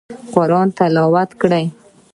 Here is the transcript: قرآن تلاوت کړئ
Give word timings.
قرآن 0.33 0.67
تلاوت 0.77 1.29
کړئ 1.41 1.65